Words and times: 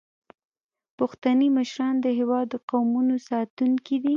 پښتني 0.97 1.47
مشران 1.57 1.93
د 2.01 2.05
هیواد 2.19 2.45
د 2.49 2.55
قومونو 2.69 3.15
ساتونکي 3.29 3.95
دي. 4.01 4.09